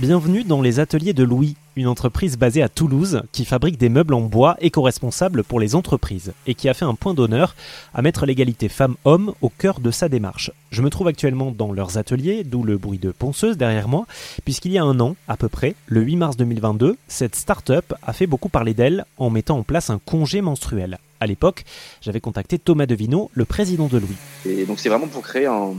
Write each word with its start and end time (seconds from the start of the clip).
Bienvenue 0.00 0.44
dans 0.44 0.62
les 0.62 0.80
ateliers 0.80 1.12
de 1.12 1.24
Louis, 1.24 1.56
une 1.76 1.86
entreprise 1.86 2.38
basée 2.38 2.62
à 2.62 2.70
Toulouse 2.70 3.20
qui 3.32 3.44
fabrique 3.44 3.76
des 3.76 3.90
meubles 3.90 4.14
en 4.14 4.22
bois 4.22 4.56
éco-responsables 4.62 5.44
pour 5.44 5.60
les 5.60 5.74
entreprises 5.74 6.32
et 6.46 6.54
qui 6.54 6.70
a 6.70 6.74
fait 6.74 6.86
un 6.86 6.94
point 6.94 7.12
d'honneur 7.12 7.54
à 7.92 8.00
mettre 8.00 8.24
l'égalité 8.24 8.70
femmes-hommes 8.70 9.34
au 9.42 9.50
cœur 9.50 9.78
de 9.78 9.90
sa 9.90 10.08
démarche. 10.08 10.52
Je 10.70 10.80
me 10.80 10.88
trouve 10.88 11.08
actuellement 11.08 11.50
dans 11.50 11.70
leurs 11.70 11.98
ateliers, 11.98 12.44
d'où 12.44 12.62
le 12.62 12.78
bruit 12.78 12.98
de 12.98 13.10
ponceuse 13.10 13.58
derrière 13.58 13.88
moi, 13.88 14.06
puisqu'il 14.46 14.72
y 14.72 14.78
a 14.78 14.84
un 14.84 14.98
an 15.00 15.16
à 15.28 15.36
peu 15.36 15.50
près, 15.50 15.74
le 15.84 16.00
8 16.00 16.16
mars 16.16 16.36
2022, 16.38 16.96
cette 17.06 17.36
start-up 17.36 17.92
a 18.02 18.14
fait 18.14 18.26
beaucoup 18.26 18.48
parler 18.48 18.72
d'elle 18.72 19.04
en 19.18 19.28
mettant 19.28 19.58
en 19.58 19.64
place 19.64 19.90
un 19.90 19.98
congé 19.98 20.40
menstruel. 20.40 20.96
À 21.20 21.26
l'époque, 21.26 21.64
j'avais 22.00 22.20
contacté 22.22 22.58
Thomas 22.58 22.86
Devino, 22.86 23.30
le 23.34 23.44
président 23.44 23.88
de 23.88 23.98
Louis. 23.98 24.16
Et 24.46 24.64
donc 24.64 24.78
c'est 24.78 24.88
vraiment 24.88 25.08
pour 25.08 25.20
créer 25.20 25.44
un, 25.44 25.74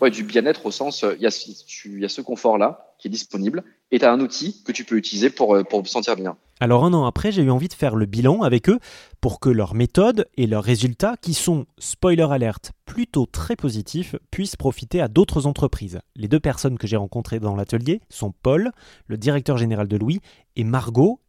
ouais, 0.00 0.10
du 0.10 0.22
bien-être 0.22 0.66
au 0.66 0.70
sens, 0.70 1.02
il 1.02 1.22
y 1.22 1.26
a, 1.26 1.48
il 1.84 2.00
y 2.00 2.04
a 2.04 2.08
ce 2.08 2.20
confort-là 2.20 2.94
qui 2.98 3.08
est 3.08 3.10
disponible 3.10 3.64
et 3.90 3.98
tu 3.98 4.04
as 4.04 4.12
un 4.12 4.20
outil 4.20 4.62
que 4.64 4.72
tu 4.72 4.84
peux 4.84 4.96
utiliser 4.96 5.30
pour, 5.30 5.54
euh, 5.54 5.62
pour 5.62 5.82
te 5.82 5.88
sentir 5.88 6.16
bien. 6.16 6.36
Alors 6.60 6.84
un 6.84 6.92
an 6.92 7.06
après, 7.06 7.30
j'ai 7.30 7.42
eu 7.42 7.50
envie 7.50 7.68
de 7.68 7.74
faire 7.74 7.94
le 7.94 8.06
bilan 8.06 8.42
avec 8.42 8.68
eux 8.68 8.80
pour 9.20 9.38
que 9.38 9.48
leurs 9.48 9.74
méthodes 9.74 10.26
et 10.36 10.46
leurs 10.46 10.64
résultats, 10.64 11.16
qui 11.20 11.32
sont, 11.34 11.66
spoiler 11.78 12.26
alerte, 12.30 12.72
plutôt 12.84 13.26
très 13.26 13.54
positifs, 13.54 14.16
puissent 14.30 14.56
profiter 14.56 15.00
à 15.00 15.08
d'autres 15.08 15.46
entreprises. 15.46 16.00
Les 16.16 16.26
deux 16.28 16.40
personnes 16.40 16.76
que 16.76 16.88
j'ai 16.88 16.96
rencontrées 16.96 17.38
dans 17.38 17.54
l'atelier 17.54 18.00
sont 18.08 18.32
Paul, 18.42 18.72
le 19.06 19.16
directeur 19.16 19.56
général 19.56 19.86
de 19.86 19.96
Louis, 19.96 20.20
et 20.56 20.64
Margot, 20.64 21.20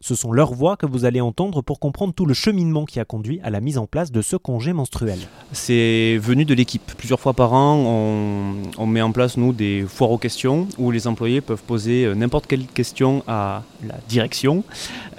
Ce 0.00 0.14
sont 0.14 0.32
leurs 0.32 0.54
voix 0.54 0.76
que 0.76 0.86
vous 0.86 1.04
allez 1.04 1.20
entendre 1.20 1.62
pour 1.62 1.78
comprendre 1.78 2.14
tout 2.14 2.26
le 2.26 2.34
cheminement 2.34 2.84
qui 2.84 3.00
a 3.00 3.04
conduit 3.04 3.40
à 3.42 3.50
la 3.50 3.60
mise 3.60 3.78
en 3.78 3.86
place 3.86 4.10
de 4.10 4.22
ce 4.22 4.36
congé 4.36 4.72
menstruel. 4.72 5.18
C'est 5.52 6.18
venu 6.20 6.44
de 6.44 6.54
l'équipe. 6.54 6.92
Plusieurs 6.96 7.20
fois 7.20 7.32
par 7.32 7.52
an, 7.52 7.76
on, 8.78 8.86
met 8.86 9.02
en 9.02 9.12
place, 9.12 9.36
nous, 9.36 9.52
des 9.52 9.84
foires 9.88 10.10
aux 10.10 10.18
questions 10.18 10.68
où 10.78 10.90
les 10.90 11.06
employés 11.06 11.40
peuvent 11.40 11.62
poser 11.62 12.04
euh, 12.04 12.14
n'importe 12.14 12.46
quelle 12.46 12.66
question 12.66 13.22
à 13.26 13.62
la 13.86 13.94
direction. 14.08 14.64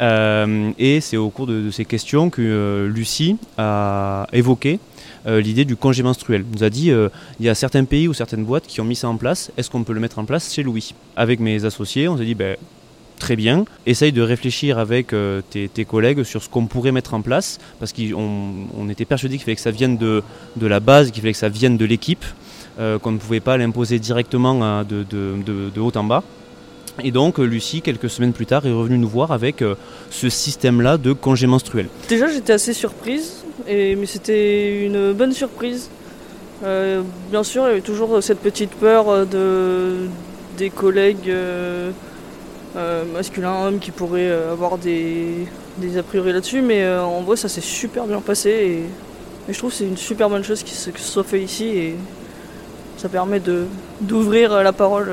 Euh, 0.01 0.71
et 0.77 1.01
c'est 1.01 1.17
au 1.17 1.29
cours 1.29 1.47
de, 1.47 1.71
ces 1.71 1.85
questions 1.85 2.29
que 2.29 2.41
euh, 2.41 2.87
Lucie 2.87 3.37
a 3.57 4.27
évoqué 4.33 4.79
l'idée 5.27 5.65
du 5.65 5.75
congé 5.75 6.03
menstruel. 6.03 6.45
nous 6.53 6.63
a 6.63 6.69
dit 6.69 6.91
il 7.39 7.45
y 7.45 7.49
a 7.49 7.55
certains 7.55 7.83
pays 7.83 8.07
ou 8.07 8.13
certaines 8.13 8.45
boîtes 8.45 8.67
qui 8.67 8.79
ont 8.79 8.83
mis 8.83 8.95
ça 8.95 9.09
en 9.09 9.17
place, 9.17 9.51
est-ce 9.57 9.71
qu'on 9.71 9.83
peut 9.83 9.93
le 9.93 9.99
mettre 9.99 10.19
en 10.19 10.25
place 10.25 10.53
chez 10.53 10.61
Louis? 10.61 10.93
Avec 11.15 11.39
mes 11.39 11.65
associés, 11.65 12.07
on 12.07 12.15
s'est 12.15 12.25
dit 12.25 12.35
ben, 12.35 12.55
très 13.15 13.35
bien. 13.35 13.65
Essaye 13.85 14.11
de 14.11 14.21
réfléchir 14.21 14.77
avec 14.77 15.13
euh, 15.13 15.41
tes, 15.49 15.85
collègues 15.85 16.23
sur 16.23 16.43
ce 16.43 16.49
qu'on 16.49 16.67
pourrait 16.67 16.91
mettre 16.91 17.13
en 17.13 17.21
place, 17.21 17.59
parce 17.79 17.93
qu'on 17.93 18.89
était 18.89 19.05
persuadé 19.05 19.35
qu'il 19.35 19.45
fallait 19.45 19.55
que 19.55 19.61
ça 19.61 19.71
vienne 19.71 19.97
de, 19.97 20.21
la 20.61 20.79
base, 20.79 21.11
qu'il 21.11 21.21
fallait 21.21 21.33
que 21.33 21.39
ça 21.39 21.49
vienne 21.49 21.77
de 21.77 21.85
l'équipe, 21.85 22.25
euh, 22.79 22.99
qu'on 22.99 23.11
ne 23.11 23.17
pouvait 23.17 23.39
pas 23.39 23.57
l'imposer 23.57 23.99
directement 23.99 24.59
euh, 24.61 24.83
de, 24.83 25.79
haut 25.79 25.91
en 25.95 26.03
bas. 26.03 26.23
Et 27.03 27.11
donc 27.11 27.39
Lucie, 27.39 27.81
quelques 27.81 28.09
semaines 28.09 28.31
plus 28.31 28.45
tard, 28.45 28.65
est 28.65 28.71
revenue 28.71 28.97
nous 28.97 29.09
voir 29.09 29.33
avec 29.33 29.61
ce 30.09 30.29
système-là 30.29 30.97
de 30.97 31.11
congé 31.11 31.45
menstruel. 31.45 31.87
Déjà 32.07 32.29
j'étais 32.29 32.53
assez 32.53 32.71
surprise, 32.71 33.43
mais 33.67 34.05
c'était 34.05 34.85
une 34.85 35.11
bonne 35.11 35.33
surprise. 35.33 35.89
bien 36.61 37.43
sûr, 37.43 37.63
il 37.63 37.67
y 37.67 37.71
avait 37.71 37.81
toujours 37.81 38.23
cette 38.23 38.39
petite 38.39 38.71
peur 38.71 39.27
de, 39.27 40.07
des 40.57 40.69
collègues 40.69 41.29
euh, 42.75 43.05
masculin, 43.05 43.67
homme 43.67 43.79
qui 43.79 43.91
pourrait 43.91 44.29
euh, 44.29 44.51
avoir 44.51 44.77
des, 44.77 45.47
a 45.97 46.03
priori 46.03 46.33
là-dessus, 46.33 46.61
mais 46.61 46.83
euh, 46.83 47.03
en 47.03 47.21
vrai 47.21 47.37
ça 47.37 47.47
s'est 47.47 47.61
super 47.61 48.05
bien 48.05 48.19
passé 48.19 48.49
et, 48.49 48.83
je 49.47 49.57
trouve 49.57 49.71
c'est 49.71 49.85
une 49.85 49.95
super 49.95 50.27
bonne 50.27 50.43
chose 50.43 50.63
qui 50.63 50.73
se, 50.73 50.89
que 50.89 50.99
ce 50.99 51.05
soit 51.05 51.23
fait 51.23 51.39
ici 51.39 51.65
et 51.65 51.95
ça 52.97 53.09
permet 53.09 53.39
d'ouvrir 54.01 54.63
la 54.63 54.73
parole 54.73 55.11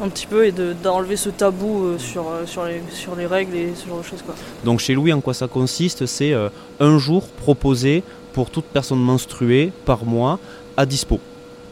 un 0.00 0.08
petit 0.08 0.26
peu 0.26 0.46
et 0.46 0.52
d'enlever 0.52 1.16
ce 1.16 1.28
tabou 1.28 1.98
sur, 1.98 2.24
sur, 2.46 2.64
les, 2.64 2.80
sur 2.92 3.16
les 3.16 3.26
règles 3.26 3.56
et 3.56 3.72
ce 3.74 3.88
genre 3.88 3.98
de 3.98 4.04
choses. 4.04 4.22
Quoi. 4.22 4.36
Donc 4.64 4.78
chez 4.78 4.94
Louis, 4.94 5.12
en 5.12 5.20
quoi 5.20 5.34
ça 5.34 5.48
consiste? 5.48 6.06
C'est 6.06 6.32
un 6.78 6.98
jour 6.98 7.26
proposé 7.26 8.04
pour 8.32 8.50
toute 8.50 8.66
personne 8.66 9.00
menstruée 9.00 9.72
par 9.84 10.04
mois 10.04 10.38
à 10.76 10.86
dispo. 10.86 11.18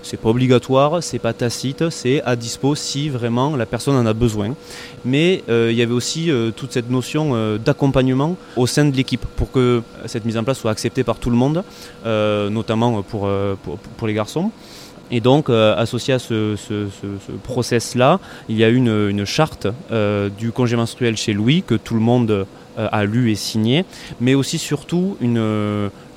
C'est 0.02 0.16
pas 0.16 0.30
obligatoire, 0.30 1.02
c'est 1.02 1.18
pas 1.18 1.32
tacite, 1.32 1.90
c'est 1.90 2.22
à 2.22 2.36
dispo 2.36 2.74
si 2.74 3.08
vraiment 3.08 3.56
la 3.56 3.66
personne 3.66 3.96
en 3.96 4.06
a 4.06 4.12
besoin. 4.12 4.54
Mais 5.04 5.42
euh, 5.48 5.68
il 5.70 5.78
y 5.78 5.82
avait 5.82 5.92
aussi 5.92 6.30
euh, 6.30 6.50
toute 6.50 6.72
cette 6.72 6.90
notion 6.90 7.32
euh, 7.34 7.58
d'accompagnement 7.58 8.36
au 8.56 8.66
sein 8.66 8.84
de 8.84 8.96
l'équipe 8.96 9.24
pour 9.36 9.50
que 9.50 9.82
cette 10.06 10.24
mise 10.24 10.36
en 10.36 10.44
place 10.44 10.58
soit 10.58 10.70
acceptée 10.70 11.04
par 11.04 11.18
tout 11.18 11.30
le 11.30 11.36
monde, 11.36 11.62
notamment 12.04 13.02
pour, 13.02 13.28
pour, 13.96 14.06
les 14.06 14.14
garçons. 14.14 14.50
Et 15.10 15.20
donc, 15.20 15.50
associé 15.50 16.14
à 16.14 16.18
ce, 16.18 16.56
process-là, 17.42 18.20
il 18.48 18.56
y 18.56 18.64
a 18.64 18.68
une, 18.68 19.08
une 19.10 19.24
charte 19.24 19.66
du 20.38 20.52
congé 20.52 20.76
menstruel 20.76 21.16
chez 21.16 21.32
Louis 21.32 21.62
que 21.66 21.74
tout 21.74 21.94
le 21.94 22.00
monde 22.00 22.46
a 22.76 23.04
lu 23.04 23.30
et 23.30 23.34
signé, 23.34 23.84
mais 24.20 24.34
aussi 24.34 24.58
surtout 24.58 25.16
une, 25.20 25.38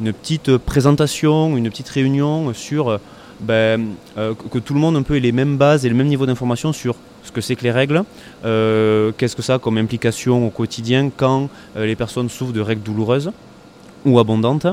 une 0.02 0.14
petite 0.14 0.58
présentation, 0.58 1.58
une 1.58 1.70
petite 1.70 1.90
réunion 1.90 2.54
sur 2.54 3.00
ben, 3.44 3.96
euh, 4.18 4.34
que 4.52 4.60
tout 4.60 4.74
le 4.74 4.80
monde 4.80 4.96
un 4.96 5.04
peu 5.04 5.16
ait 5.16 5.20
les 5.20 5.32
mêmes 5.32 5.58
bases 5.58 5.86
et 5.86 5.90
le 5.90 5.96
même 5.96 6.08
niveau 6.08 6.26
d'information 6.26 6.74
sur 6.74 6.96
ce 7.24 7.32
que 7.32 7.42
c'est 7.42 7.56
que 7.56 7.64
les 7.64 7.72
règles, 7.72 8.04
euh, 8.46 9.12
qu'est-ce 9.18 9.36
que 9.36 9.42
ça 9.42 9.56
a 9.56 9.60
comme 9.60 9.78
implication 9.78 10.48
au 10.48 10.50
quotidien 10.50 11.10
quand 11.16 11.50
euh, 11.78 11.86
les 11.86 11.96
personnes 11.96 12.30
souffrent 12.30 12.54
de 12.54 12.62
règles 12.62 12.82
douloureuses 12.84 13.32
ou 14.06 14.20
abondantes, 14.20 14.68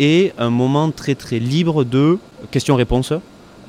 et 0.00 0.32
un 0.38 0.50
moment 0.50 0.90
très 0.90 1.14
très 1.14 1.38
libre 1.38 1.84
de 1.84 2.18
questions-réponses 2.50 3.12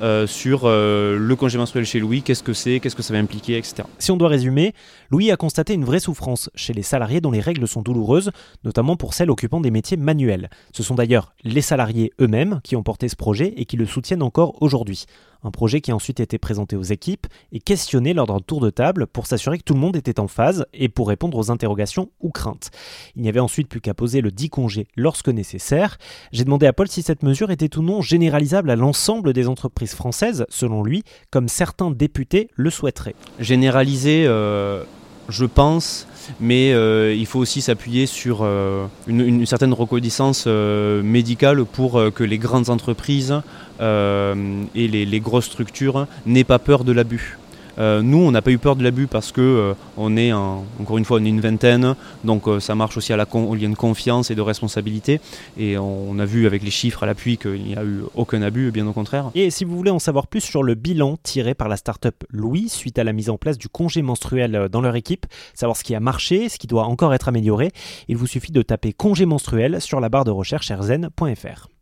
euh, 0.02 0.26
sur 0.26 0.62
euh, 0.64 1.16
le 1.18 1.36
congé 1.36 1.58
menstruel 1.58 1.86
chez 1.86 2.00
Louis, 2.00 2.22
qu'est-ce 2.22 2.42
que 2.42 2.52
c'est, 2.52 2.80
qu'est-ce 2.80 2.96
que 2.96 3.02
ça 3.02 3.12
va 3.12 3.20
impliquer, 3.20 3.56
etc. 3.56 3.84
Si 3.98 4.10
on 4.10 4.16
doit 4.16 4.28
résumer, 4.28 4.74
Louis 5.10 5.30
a 5.30 5.36
constaté 5.36 5.74
une 5.74 5.84
vraie 5.84 6.00
souffrance 6.00 6.50
chez 6.54 6.72
les 6.72 6.82
salariés 6.82 7.20
dont 7.20 7.30
les 7.30 7.40
règles 7.40 7.66
sont 7.68 7.82
douloureuses, 7.82 8.30
notamment 8.64 8.96
pour 8.96 9.14
celles 9.14 9.30
occupant 9.30 9.60
des 9.60 9.70
métiers 9.70 9.96
manuels. 9.96 10.50
Ce 10.72 10.82
sont 10.82 10.94
d'ailleurs 10.94 11.34
les 11.44 11.60
salariés 11.60 12.12
eux-mêmes 12.20 12.60
qui 12.64 12.76
ont 12.76 12.82
porté 12.82 13.08
ce 13.08 13.16
projet 13.16 13.54
et 13.56 13.64
qui 13.64 13.76
le 13.76 13.86
soutiennent 13.86 14.22
encore 14.22 14.60
aujourd'hui. 14.62 15.06
Un 15.44 15.50
projet 15.50 15.80
qui 15.80 15.90
a 15.90 15.94
ensuite 15.94 16.20
été 16.20 16.38
présenté 16.38 16.74
aux 16.74 16.82
équipes 16.82 17.26
et 17.52 17.60
questionné 17.60 18.14
lors 18.14 18.26
d'un 18.26 18.40
tour 18.40 18.60
de 18.60 18.70
table 18.70 19.06
pour 19.06 19.26
s'assurer 19.26 19.58
que 19.58 19.62
tout 19.62 19.74
le 19.74 19.80
monde 19.80 19.94
était 19.94 20.18
en 20.18 20.26
phase 20.26 20.66
et 20.72 20.88
pour 20.88 21.08
répondre 21.08 21.36
aux 21.36 21.50
interrogations 21.50 22.10
ou 22.20 22.30
craintes. 22.30 22.70
Il 23.14 23.22
n'y 23.22 23.28
avait 23.28 23.40
ensuite 23.40 23.68
plus 23.68 23.80
qu'à 23.80 23.94
poser 23.94 24.22
le 24.22 24.30
dit 24.30 24.48
congé 24.48 24.88
lorsque 24.96 25.28
nécessaire. 25.28 25.98
J'ai 26.32 26.44
demandé 26.44 26.66
à 26.66 26.72
Paul 26.72 26.88
si 26.88 27.02
cette 27.02 27.22
mesure 27.22 27.50
était 27.50 27.76
ou 27.76 27.82
non 27.82 28.00
généralisable 28.00 28.70
à 28.70 28.76
l'ensemble 28.76 29.34
des 29.34 29.46
entreprises 29.46 29.94
françaises, 29.94 30.46
selon 30.48 30.82
lui, 30.82 31.04
comme 31.30 31.48
certains 31.48 31.90
députés 31.90 32.48
le 32.54 32.70
souhaiteraient. 32.70 33.14
Généraliser, 33.38 34.24
euh, 34.26 34.82
je 35.28 35.44
pense, 35.44 36.06
mais 36.40 36.72
euh, 36.72 37.14
il 37.14 37.26
faut 37.26 37.38
aussi 37.38 37.60
s'appuyer 37.60 38.06
sur 38.06 38.40
euh, 38.42 38.86
une, 39.06 39.46
certaine 39.46 39.72
reconnaissance 39.72 40.44
euh, 40.46 41.02
médicale 41.02 41.64
pour 41.64 42.00
que 42.14 42.24
les 42.24 42.38
grandes 42.38 42.70
entreprises 42.70 43.34
et 43.80 44.88
les, 44.88 45.20
grosses 45.20 45.46
structures 45.46 46.06
n'aient 46.26 46.44
pas 46.44 46.58
peur 46.58 46.84
de 46.84 46.92
l'abus. 46.92 47.38
Euh, 47.78 48.02
nous, 48.02 48.18
on 48.18 48.30
n'a 48.30 48.42
pas 48.42 48.50
eu 48.50 48.58
peur 48.58 48.76
de 48.76 48.82
l'abus 48.82 49.06
parce 49.06 49.32
que 49.32 49.40
euh, 49.40 49.74
on 49.96 50.16
est, 50.16 50.32
encore 50.32 50.98
une 50.98 51.04
fois, 51.04 51.18
on 51.20 51.24
est 51.24 51.28
une 51.28 51.40
vingtaine, 51.40 51.94
donc 52.22 52.46
euh, 52.46 52.60
ça 52.60 52.74
marche 52.74 52.96
aussi 52.96 53.12
à 53.12 53.16
la 53.16 53.26
au 53.34 53.54
lien 53.54 53.68
de 53.68 53.74
confiance 53.74 54.30
et 54.30 54.34
de 54.34 54.40
responsabilité. 54.40 55.20
Et 55.58 55.76
on, 55.76 56.18
a 56.18 56.24
vu 56.24 56.46
avec 56.46 56.62
les 56.62 56.70
chiffres 56.70 57.02
à 57.02 57.06
l'appui 57.06 57.36
qu'il 57.36 57.64
n'y 57.64 57.74
a 57.74 57.82
eu 57.82 58.02
aucun 58.14 58.40
abus, 58.42 58.70
bien 58.70 58.86
au 58.86 58.92
contraire. 58.92 59.30
Et 59.34 59.50
si 59.50 59.64
vous 59.64 59.76
voulez 59.76 59.90
en 59.90 59.98
savoir 59.98 60.28
plus 60.28 60.40
sur 60.40 60.62
le 60.62 60.74
bilan 60.74 61.18
tiré 61.22 61.54
par 61.54 61.68
la 61.68 61.76
start-up 61.76 62.22
Louis 62.30 62.68
suite 62.68 62.98
à 63.00 63.04
la 63.04 63.12
mise 63.12 63.30
en 63.30 63.36
place 63.36 63.58
du 63.58 63.68
congé 63.68 64.02
menstruel 64.02 64.68
dans 64.70 64.80
leur 64.80 64.94
équipe, 64.94 65.26
savoir 65.54 65.76
ce 65.76 65.82
qui 65.82 65.94
a 65.94 66.00
marché, 66.00 66.48
ce 66.48 66.58
qui 66.58 66.68
doit 66.68 66.84
encore 66.84 67.14
être 67.14 67.28
amélioré, 67.28 67.72
il 68.06 68.16
vous 68.16 68.28
suffit 68.28 68.52
de 68.52 68.62
taper 68.62 68.92
congé 68.92 69.26
menstruel 69.26 69.80
sur 69.80 69.98
la 69.98 70.08
barre 70.08 70.24
de 70.24 70.30
recherche 70.30 70.70
rzn.fr. 70.70 71.73